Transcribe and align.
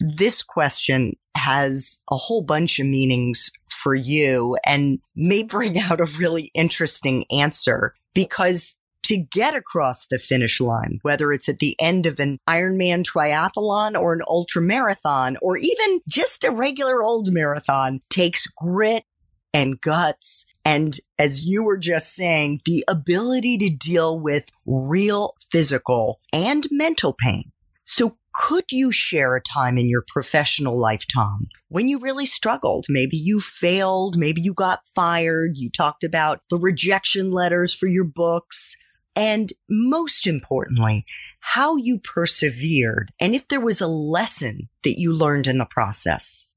this 0.00 0.42
question 0.42 1.16
has 1.36 2.00
a 2.10 2.16
whole 2.16 2.42
bunch 2.42 2.78
of 2.78 2.86
meanings 2.86 3.50
for 3.68 3.94
you 3.94 4.56
and 4.66 5.00
may 5.14 5.42
bring 5.42 5.78
out 5.90 6.00
a 6.00 6.10
really 6.18 6.50
interesting 6.54 7.24
answer 7.30 7.94
because 8.14 8.76
to 9.04 9.18
get 9.18 9.54
across 9.54 10.06
the 10.06 10.18
finish 10.18 10.60
line, 10.60 10.98
whether 11.02 11.30
it's 11.30 11.48
at 11.48 11.58
the 11.58 11.76
end 11.78 12.06
of 12.06 12.18
an 12.18 12.38
Ironman 12.48 13.04
triathlon 13.04 14.00
or 14.00 14.14
an 14.14 14.22
ultra 14.26 14.62
marathon 14.62 15.36
or 15.42 15.58
even 15.58 16.00
just 16.08 16.42
a 16.42 16.50
regular 16.50 17.02
old 17.02 17.30
marathon 17.30 18.00
takes 18.08 18.46
grit 18.46 19.04
and 19.52 19.80
guts. 19.80 20.46
And 20.64 20.96
as 21.18 21.44
you 21.44 21.62
were 21.62 21.76
just 21.76 22.14
saying, 22.14 22.62
the 22.64 22.82
ability 22.88 23.58
to 23.58 23.68
deal 23.70 24.18
with 24.18 24.44
real 24.64 25.34
physical 25.52 26.20
and 26.32 26.66
mental 26.70 27.12
pain. 27.12 27.52
So 27.84 28.16
could 28.34 28.64
you 28.72 28.90
share 28.90 29.36
a 29.36 29.40
time 29.40 29.78
in 29.78 29.88
your 29.88 30.04
professional 30.06 30.78
life, 30.78 31.04
Tom, 31.12 31.48
when 31.68 31.88
you 31.88 31.98
really 31.98 32.26
struggled? 32.26 32.86
Maybe 32.88 33.16
you 33.16 33.40
failed. 33.40 34.18
Maybe 34.18 34.40
you 34.40 34.52
got 34.52 34.80
fired. 34.94 35.52
You 35.54 35.70
talked 35.70 36.04
about 36.04 36.40
the 36.50 36.58
rejection 36.58 37.30
letters 37.30 37.72
for 37.72 37.86
your 37.86 38.04
books. 38.04 38.76
And 39.16 39.52
most 39.70 40.26
importantly, 40.26 41.06
how 41.38 41.76
you 41.76 42.00
persevered 42.00 43.12
and 43.20 43.34
if 43.34 43.46
there 43.46 43.60
was 43.60 43.80
a 43.80 43.86
lesson 43.86 44.68
that 44.82 44.98
you 44.98 45.12
learned 45.12 45.46
in 45.46 45.58
the 45.58 45.66
process. 45.66 46.48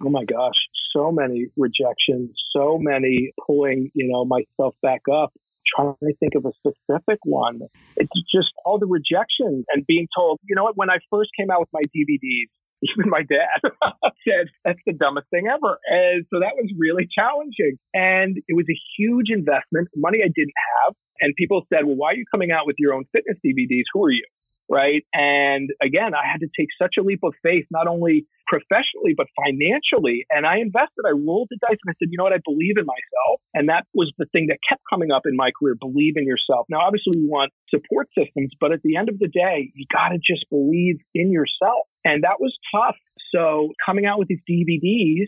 Oh 0.00 0.10
my 0.10 0.24
gosh, 0.24 0.54
so 0.94 1.10
many 1.10 1.46
rejections, 1.56 2.30
so 2.54 2.78
many 2.78 3.32
pulling, 3.44 3.90
you 3.94 4.08
know, 4.08 4.24
myself 4.24 4.76
back 4.82 5.02
up 5.12 5.32
trying 5.74 5.94
to 6.02 6.14
think 6.20 6.34
of 6.34 6.44
a 6.44 6.52
specific 6.58 7.18
one. 7.24 7.60
It's 7.96 8.12
just 8.32 8.52
all 8.64 8.78
the 8.78 8.86
rejection 8.86 9.64
and 9.72 9.86
being 9.86 10.08
told, 10.16 10.38
you 10.44 10.54
know 10.54 10.64
what, 10.64 10.76
when 10.76 10.90
I 10.90 10.98
first 11.10 11.30
came 11.38 11.50
out 11.50 11.60
with 11.60 11.72
my 11.72 11.82
DVDs, 11.94 12.50
even 12.82 13.08
my 13.10 13.22
dad 13.22 13.60
said, 14.28 14.48
that's 14.64 14.80
the 14.86 14.92
dumbest 14.92 15.28
thing 15.30 15.48
ever. 15.48 15.78
And 15.88 16.26
so 16.30 16.40
that 16.40 16.54
was 16.56 16.70
really 16.78 17.08
challenging. 17.08 17.78
And 17.94 18.36
it 18.48 18.54
was 18.54 18.66
a 18.68 18.78
huge 18.98 19.30
investment, 19.30 19.88
money 19.96 20.18
I 20.22 20.28
didn't 20.28 20.58
have. 20.76 20.94
And 21.20 21.34
people 21.36 21.64
said, 21.72 21.86
well, 21.86 21.96
why 21.96 22.12
are 22.12 22.14
you 22.14 22.24
coming 22.30 22.50
out 22.52 22.66
with 22.66 22.76
your 22.78 22.92
own 22.92 23.04
fitness 23.12 23.38
DVDs? 23.44 23.88
Who 23.94 24.04
are 24.04 24.10
you? 24.10 24.24
Right? 24.68 25.02
And 25.12 25.70
again, 25.82 26.14
I 26.14 26.26
had 26.30 26.40
to 26.40 26.48
take 26.58 26.68
such 26.80 26.94
a 26.98 27.02
leap 27.02 27.20
of 27.22 27.34
faith, 27.42 27.66
not 27.70 27.86
only 27.86 28.26
professionally, 28.46 29.14
but 29.16 29.26
financially. 29.34 30.26
And 30.30 30.46
I 30.46 30.58
invested, 30.58 31.02
I 31.04 31.10
rolled 31.10 31.48
the 31.50 31.58
dice 31.60 31.78
and 31.82 31.90
I 31.90 31.94
said, 31.98 32.08
you 32.10 32.18
know 32.18 32.24
what? 32.24 32.32
I 32.32 32.42
believe 32.44 32.78
in 32.78 32.86
myself. 32.86 33.40
And 33.54 33.68
that 33.68 33.86
was 33.94 34.12
the 34.18 34.26
thing 34.32 34.46
that 34.48 34.58
kept 34.68 34.82
coming 34.88 35.10
up 35.10 35.22
in 35.26 35.36
my 35.36 35.50
career. 35.58 35.74
Believe 35.78 36.14
in 36.16 36.26
yourself. 36.26 36.66
Now, 36.68 36.80
obviously 36.86 37.12
we 37.16 37.26
want 37.26 37.52
support 37.70 38.08
systems, 38.16 38.52
but 38.60 38.72
at 38.72 38.82
the 38.82 38.96
end 38.96 39.08
of 39.08 39.18
the 39.18 39.28
day, 39.28 39.72
you 39.74 39.86
got 39.92 40.10
to 40.10 40.18
just 40.18 40.46
believe 40.50 40.98
in 41.14 41.32
yourself. 41.32 41.86
And 42.04 42.22
that 42.22 42.38
was 42.38 42.56
tough. 42.74 42.96
So 43.34 43.72
coming 43.84 44.06
out 44.06 44.18
with 44.18 44.28
these 44.28 44.42
DVDs 44.48 45.26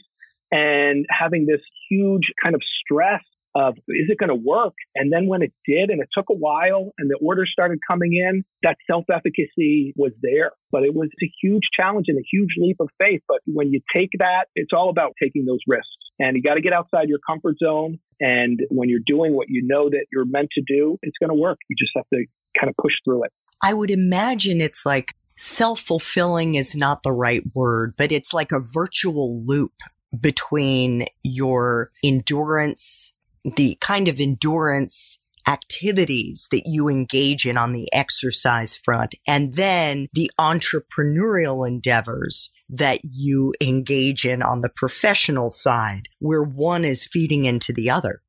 and 0.51 1.05
having 1.11 1.47
this 1.47 1.61
huge 1.91 2.31
kind 2.43 2.55
of 2.55 2.63
stress 2.81 3.23
of 3.55 3.77
is 3.89 4.09
it 4.09 4.19
going 4.19 4.29
to 4.29 4.35
work? 4.35 4.75
And 4.95 5.13
then 5.13 5.27
when 5.27 5.43
it 5.43 5.53
did, 5.67 5.91
and 5.91 6.01
it 6.01 6.09
took 6.13 6.27
a 6.31 6.35
while, 6.35 6.93
and 6.99 7.11
the 7.11 7.19
orders 7.23 7.51
started 7.53 7.79
coming 7.89 8.15
in, 8.15 8.45
that 8.63 8.77
self 8.87 9.05
efficacy 9.13 9.95
was 9.97 10.13
there. 10.23 10.53
But 10.71 10.83
it 10.83 10.95
was 10.95 11.09
a 11.23 11.31
huge 11.43 11.65
challenge 11.79 12.07
and 12.09 12.19
a 12.19 12.27
huge 12.31 12.51
leap 12.59 12.77
of 12.81 12.89
faith. 12.99 13.23
But 13.27 13.39
when 13.47 13.73
you 13.73 13.81
take 13.95 14.11
that, 14.19 14.47
it's 14.55 14.73
all 14.73 14.91
about 14.91 15.13
taking 15.23 15.45
those 15.45 15.61
risks. 15.67 15.89
And 16.19 16.37
you 16.37 16.43
got 16.43 16.55
to 16.55 16.61
get 16.61 16.73
outside 16.73 17.09
your 17.09 17.21
comfort 17.27 17.57
zone. 17.63 17.99
And 18.21 18.61
when 18.71 18.89
you're 18.89 19.01
doing 19.07 19.35
what 19.35 19.47
you 19.49 19.63
know 19.65 19.89
that 19.89 20.07
you're 20.13 20.25
meant 20.25 20.49
to 20.55 20.63
do, 20.67 20.99
it's 21.03 21.17
going 21.21 21.31
to 21.31 21.41
work. 21.41 21.59
You 21.71 21.77
just 21.79 21.93
have 21.97 22.07
to 22.13 22.25
kind 22.59 22.69
of 22.69 22.77
push 22.81 22.95
through 23.05 23.25
it. 23.25 23.33
I 23.63 23.75
would 23.75 23.91
imagine 23.91 24.61
it's 24.61 24.85
like 24.85 25.15
self 25.37 25.81
fulfilling 25.81 26.55
is 26.55 26.77
not 26.77 27.03
the 27.03 27.13
right 27.13 27.43
word, 27.55 27.95
but 27.97 28.13
it's 28.13 28.35
like 28.35 28.53
a 28.53 28.61
virtual 28.61 29.45
loop 29.45 29.73
between 30.19 31.07
your 31.23 31.91
endurance 32.03 33.15
the 33.45 33.77
kind 33.81 34.09
of 34.09 34.21
endurance 34.21 35.23
activities 35.47 36.47
that 36.53 36.65
you 36.67 36.89
engage 36.89 37.47
in 37.47 37.57
on 37.57 37.73
the 37.73 37.89
exercise 37.93 38.77
front 38.77 39.15
and 39.27 39.55
then 39.55 40.07
the 40.13 40.31
entrepreneurial 40.39 41.67
endeavors 41.67 42.53
that 42.69 43.01
you 43.03 43.55
engage 43.61 44.27
in 44.27 44.43
on 44.43 44.61
the 44.61 44.69
professional 44.69 45.49
side 45.49 46.03
where 46.19 46.43
one 46.43 46.85
is 46.85 47.07
feeding 47.07 47.47
into 47.47 47.73
the 47.73 47.89
other. 47.89 48.21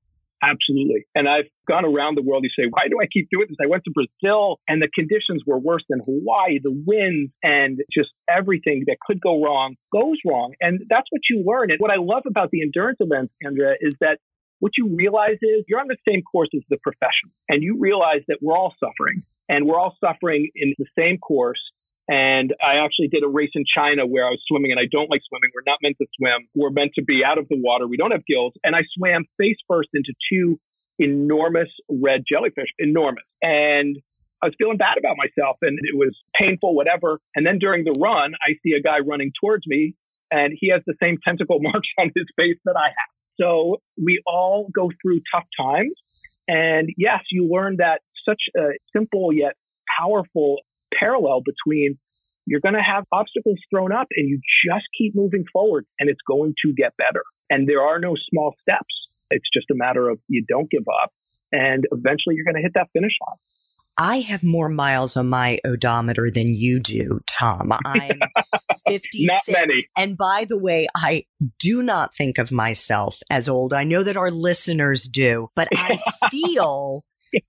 Absolutely. 0.41 1.05
And 1.15 1.27
I've 1.27 1.49
gone 1.67 1.83
around 1.83 2.15
the 2.15 2.21
world. 2.21 2.45
You 2.45 2.49
say, 2.57 2.69
why 2.69 2.87
do 2.89 2.97
I 3.01 3.07
keep 3.11 3.27
doing 3.29 3.47
this? 3.49 3.57
I 3.61 3.67
went 3.67 3.83
to 3.83 3.91
Brazil 3.91 4.61
and 4.69 4.81
the 4.81 4.87
conditions 4.95 5.43
were 5.45 5.59
worse 5.59 5.83
than 5.89 5.99
Hawaii. 6.05 6.59
The 6.63 6.71
winds 6.87 7.33
and 7.43 7.79
just 7.93 8.09
everything 8.29 8.83
that 8.87 8.95
could 9.05 9.19
go 9.19 9.43
wrong 9.43 9.75
goes 9.91 10.15
wrong. 10.25 10.53
And 10.61 10.79
that's 10.89 11.07
what 11.09 11.21
you 11.29 11.43
learn. 11.45 11.71
And 11.71 11.79
what 11.79 11.91
I 11.91 11.97
love 11.99 12.23
about 12.25 12.51
the 12.51 12.61
endurance 12.61 12.99
events, 13.01 13.33
Andrea, 13.43 13.73
is 13.81 13.93
that 13.99 14.19
what 14.59 14.73
you 14.77 14.93
realize 14.95 15.37
is 15.41 15.65
you're 15.67 15.79
on 15.79 15.87
the 15.87 15.97
same 16.07 16.21
course 16.21 16.49
as 16.55 16.61
the 16.69 16.77
professional 16.77 17.31
and 17.47 17.63
you 17.63 17.77
realize 17.79 18.21
that 18.27 18.39
we're 18.41 18.57
all 18.57 18.75
suffering 18.79 19.21
and 19.47 19.65
we're 19.65 19.79
all 19.79 19.95
suffering 19.99 20.49
in 20.55 20.73
the 20.77 20.85
same 20.97 21.17
course. 21.17 21.61
And 22.07 22.53
I 22.59 22.83
actually 22.83 23.07
did 23.07 23.23
a 23.23 23.27
race 23.27 23.51
in 23.53 23.63
China 23.65 24.05
where 24.05 24.25
I 24.25 24.31
was 24.31 24.41
swimming 24.47 24.71
and 24.71 24.79
I 24.79 24.89
don't 24.91 25.09
like 25.09 25.21
swimming. 25.29 25.51
We're 25.53 25.67
not 25.67 25.77
meant 25.81 25.97
to 26.01 26.07
swim. 26.17 26.47
We're 26.55 26.71
meant 26.71 26.91
to 26.95 27.03
be 27.03 27.21
out 27.23 27.37
of 27.37 27.47
the 27.49 27.57
water. 27.57 27.87
We 27.87 27.97
don't 27.97 28.11
have 28.11 28.25
gills. 28.25 28.53
And 28.63 28.75
I 28.75 28.81
swam 28.97 29.25
face 29.37 29.57
first 29.67 29.89
into 29.93 30.13
two 30.31 30.59
enormous 30.97 31.69
red 31.87 32.23
jellyfish, 32.27 32.69
enormous. 32.79 33.23
And 33.41 33.97
I 34.41 34.47
was 34.47 34.55
feeling 34.57 34.77
bad 34.77 34.97
about 34.97 35.17
myself 35.17 35.57
and 35.61 35.77
it 35.81 35.95
was 35.95 36.17
painful, 36.39 36.73
whatever. 36.73 37.19
And 37.35 37.45
then 37.45 37.59
during 37.59 37.83
the 37.83 37.95
run, 37.99 38.33
I 38.41 38.53
see 38.63 38.73
a 38.73 38.81
guy 38.81 38.99
running 38.99 39.31
towards 39.39 39.67
me 39.67 39.93
and 40.31 40.53
he 40.57 40.69
has 40.69 40.81
the 40.85 40.95
same 41.01 41.17
tentacle 41.23 41.59
marks 41.61 41.89
on 41.97 42.11
his 42.15 42.25
face 42.35 42.57
that 42.65 42.75
I 42.75 42.87
have. 42.89 43.18
So 43.39 43.77
we 44.01 44.21
all 44.27 44.67
go 44.73 44.91
through 45.01 45.21
tough 45.33 45.45
times. 45.59 45.93
And 46.47 46.89
yes, 46.97 47.19
you 47.31 47.49
learn 47.51 47.77
that 47.77 48.01
such 48.27 48.41
a 48.57 48.71
simple 48.95 49.31
yet 49.33 49.53
powerful 49.99 50.57
parallel 50.97 51.41
between 51.45 51.97
you're 52.45 52.59
going 52.59 52.73
to 52.73 52.81
have 52.81 53.03
obstacles 53.11 53.57
thrown 53.69 53.91
up 53.91 54.07
and 54.15 54.27
you 54.27 54.39
just 54.67 54.85
keep 54.97 55.15
moving 55.15 55.43
forward 55.53 55.85
and 55.99 56.09
it's 56.09 56.21
going 56.27 56.53
to 56.65 56.73
get 56.73 56.93
better. 56.97 57.23
And 57.49 57.69
there 57.69 57.81
are 57.81 57.99
no 57.99 58.15
small 58.29 58.55
steps. 58.61 58.93
It's 59.29 59.47
just 59.53 59.69
a 59.69 59.75
matter 59.75 60.09
of 60.09 60.19
you 60.27 60.43
don't 60.47 60.69
give 60.69 60.85
up 61.03 61.11
and 61.51 61.85
eventually 61.91 62.35
you're 62.35 62.45
going 62.45 62.55
to 62.55 62.61
hit 62.61 62.73
that 62.73 62.87
finish 62.93 63.13
line. 63.25 63.37
I 63.99 64.21
have 64.21 64.43
more 64.45 64.69
miles 64.69 65.17
on 65.17 65.27
my 65.29 65.59
odometer 65.65 66.31
than 66.31 66.55
you 66.55 66.79
do, 66.79 67.19
Tom. 67.27 67.73
I'm 67.85 68.19
56. 68.87 69.87
And 69.97 70.17
by 70.17 70.45
the 70.47 70.57
way, 70.57 70.87
I 70.95 71.25
do 71.59 71.83
not 71.83 72.15
think 72.15 72.37
of 72.37 72.49
myself 72.49 73.19
as 73.29 73.49
old. 73.49 73.73
I 73.73 73.83
know 73.83 74.01
that 74.03 74.15
our 74.15 74.31
listeners 74.31 75.03
do, 75.03 75.49
but 75.53 75.67
I 75.75 75.99
feel 76.31 77.03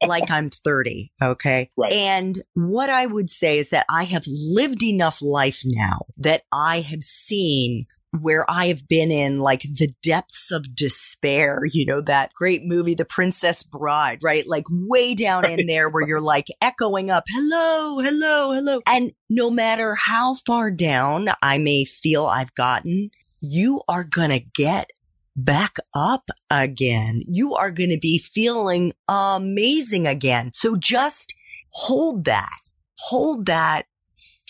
like 0.05 0.29
I'm 0.29 0.51
30. 0.51 1.13
Okay. 1.23 1.71
Right. 1.77 1.93
And 1.93 2.39
what 2.55 2.91
I 2.91 3.07
would 3.07 3.31
say 3.31 3.59
is 3.59 3.71
that 3.71 3.87
I 3.89 4.05
have 4.05 4.25
lived 4.27 4.83
enough 4.83 5.23
life 5.23 5.63
now 5.65 6.01
that 6.19 6.43
I 6.53 6.81
have 6.81 7.05
seen 7.05 7.87
where 8.19 8.45
I 8.51 8.67
have 8.67 8.89
been 8.89 9.11
in 9.11 9.39
like 9.39 9.63
the 9.63 9.93
depths 10.03 10.51
of 10.51 10.75
despair, 10.75 11.63
you 11.71 11.87
know, 11.87 12.01
that 12.01 12.33
great 12.35 12.65
movie, 12.65 12.95
The 12.95 13.05
Princess 13.05 13.63
Bride, 13.63 14.19
right? 14.23 14.47
Like 14.47 14.65
way 14.69 15.15
down 15.15 15.49
in 15.49 15.67
there 15.67 15.89
where 15.89 16.07
you're 16.07 16.21
like 16.21 16.47
echoing 16.61 17.11
up, 17.11 17.25
hello, 17.29 18.01
hello, 18.01 18.53
hello. 18.53 18.81
And 18.87 19.13
no 19.29 19.51
matter 19.51 19.95
how 19.95 20.35
far 20.35 20.71
down 20.71 21.29
I 21.41 21.59
may 21.59 21.85
feel 21.85 22.27
I've 22.27 22.55
gotten, 22.55 23.11
you 23.41 23.83
are 23.89 24.05
going 24.05 24.31
to 24.31 24.41
get 24.41 24.91
back 25.37 25.77
up 25.95 26.31
again. 26.51 27.23
You 27.29 27.55
are 27.55 27.71
going 27.71 27.91
to 27.91 27.99
be 27.99 28.19
feeling 28.19 28.93
amazing 29.09 30.07
again. 30.07 30.51
So 30.53 30.77
just 30.77 31.35
hold 31.73 32.25
that, 32.25 32.61
hold 32.99 33.47
that 33.47 33.85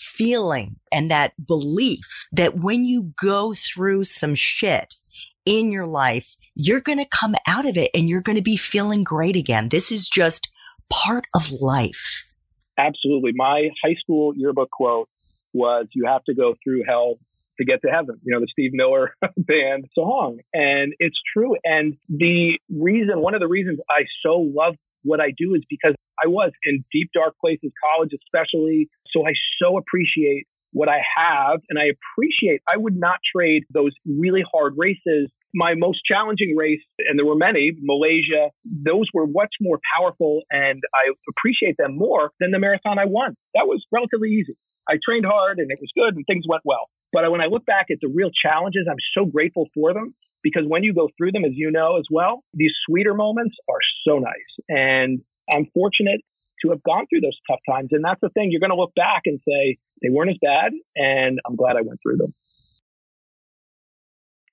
feeling 0.01 0.77
and 0.91 1.11
that 1.11 1.33
belief 1.45 2.27
that 2.31 2.57
when 2.57 2.85
you 2.85 3.13
go 3.21 3.53
through 3.53 4.03
some 4.03 4.35
shit 4.35 4.95
in 5.45 5.71
your 5.71 5.85
life, 5.85 6.35
you're 6.55 6.81
going 6.81 6.97
to 6.97 7.05
come 7.05 7.35
out 7.47 7.67
of 7.67 7.77
it 7.77 7.91
and 7.93 8.09
you're 8.09 8.21
going 8.21 8.37
to 8.37 8.43
be 8.43 8.57
feeling 8.57 9.03
great 9.03 9.35
again. 9.35 9.69
This 9.69 9.91
is 9.91 10.07
just 10.07 10.49
part 10.91 11.25
of 11.35 11.51
life. 11.51 12.25
Absolutely. 12.77 13.31
My 13.35 13.69
high 13.83 13.95
school 14.01 14.33
yearbook 14.35 14.69
quote 14.71 15.09
was 15.53 15.87
you 15.93 16.05
have 16.07 16.23
to 16.25 16.33
go 16.33 16.55
through 16.63 16.83
hell 16.87 17.15
to 17.59 17.65
get 17.65 17.81
to 17.83 17.91
heaven, 17.91 18.19
you 18.23 18.33
know, 18.33 18.39
the 18.39 18.47
Steve 18.51 18.71
Miller 18.73 19.13
band 19.37 19.85
song. 19.93 20.39
And 20.53 20.93
it's 20.99 21.17
true. 21.33 21.55
And 21.63 21.95
the 22.09 22.57
reason, 22.69 23.19
one 23.19 23.35
of 23.35 23.39
the 23.39 23.47
reasons 23.47 23.79
I 23.89 24.03
so 24.23 24.39
love 24.39 24.75
what 25.03 25.19
I 25.19 25.31
do 25.37 25.55
is 25.55 25.63
because 25.69 25.95
I 26.23 26.27
was 26.27 26.51
in 26.65 26.83
deep, 26.91 27.09
dark 27.13 27.35
places, 27.39 27.71
college 27.81 28.11
especially. 28.13 28.89
So 29.11 29.25
I 29.25 29.33
so 29.61 29.77
appreciate 29.77 30.45
what 30.73 30.87
I 30.87 30.99
have 31.17 31.59
and 31.69 31.77
I 31.77 31.91
appreciate, 31.91 32.61
I 32.71 32.77
would 32.77 32.95
not 32.95 33.19
trade 33.35 33.63
those 33.73 33.91
really 34.05 34.43
hard 34.53 34.75
races. 34.77 35.29
My 35.53 35.73
most 35.75 35.99
challenging 36.05 36.55
race, 36.55 36.79
and 37.09 37.19
there 37.19 37.25
were 37.25 37.35
many, 37.35 37.73
Malaysia, 37.81 38.51
those 38.63 39.07
were 39.13 39.27
much 39.27 39.51
more 39.59 39.79
powerful 39.97 40.43
and 40.49 40.81
I 40.95 41.11
appreciate 41.29 41.75
them 41.77 41.97
more 41.97 42.31
than 42.39 42.51
the 42.51 42.59
marathon 42.59 42.99
I 42.99 43.05
won. 43.05 43.35
That 43.53 43.67
was 43.67 43.83
relatively 43.91 44.29
easy. 44.29 44.55
I 44.87 44.95
trained 45.03 45.25
hard 45.25 45.59
and 45.59 45.69
it 45.69 45.79
was 45.81 45.91
good 45.93 46.15
and 46.15 46.25
things 46.25 46.45
went 46.47 46.63
well. 46.63 46.87
But 47.11 47.29
when 47.31 47.41
I 47.41 47.47
look 47.47 47.65
back 47.65 47.87
at 47.91 47.97
the 48.01 48.07
real 48.07 48.31
challenges, 48.31 48.87
I'm 48.89 49.01
so 49.13 49.25
grateful 49.25 49.67
for 49.73 49.93
them 49.93 50.15
because 50.43 50.63
when 50.67 50.83
you 50.83 50.93
go 50.93 51.09
through 51.17 51.31
them, 51.31 51.45
as 51.45 51.51
you 51.53 51.71
know 51.71 51.97
as 51.97 52.05
well, 52.11 52.43
these 52.53 52.73
sweeter 52.87 53.13
moments 53.13 53.55
are 53.69 53.79
so 54.07 54.19
nice. 54.19 54.33
And 54.69 55.21
I'm 55.51 55.67
fortunate 55.73 56.21
to 56.63 56.69
have 56.69 56.83
gone 56.83 57.05
through 57.09 57.21
those 57.21 57.37
tough 57.49 57.59
times. 57.69 57.89
And 57.91 58.03
that's 58.03 58.21
the 58.21 58.29
thing. 58.29 58.51
You're 58.51 58.59
going 58.59 58.71
to 58.71 58.75
look 58.75 58.93
back 58.95 59.23
and 59.25 59.39
say, 59.47 59.77
they 60.01 60.09
weren't 60.09 60.31
as 60.31 60.37
bad. 60.41 60.73
And 60.95 61.39
I'm 61.45 61.55
glad 61.55 61.75
I 61.75 61.81
went 61.81 61.99
through 62.03 62.17
them. 62.17 62.33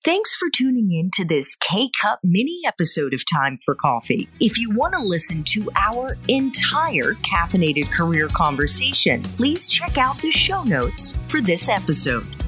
Thanks 0.05 0.35
for 0.35 0.49
tuning 0.49 0.93
in 0.93 1.11
to 1.14 1.25
this 1.25 1.56
K 1.56 1.90
Cup 2.00 2.20
mini 2.23 2.62
episode 2.64 3.12
of 3.12 3.25
Time 3.31 3.58
for 3.64 3.75
Coffee. 3.75 4.29
If 4.40 4.56
you 4.56 4.70
want 4.75 4.94
to 4.94 5.00
listen 5.00 5.43
to 5.44 5.69
our 5.76 6.17
entire 6.29 7.14
caffeinated 7.14 7.90
career 7.90 8.29
conversation, 8.29 9.23
please 9.23 9.69
check 9.69 9.99
out 9.99 10.17
the 10.19 10.31
show 10.31 10.62
notes 10.62 11.14
for 11.26 11.40
this 11.40 11.69
episode. 11.69 12.47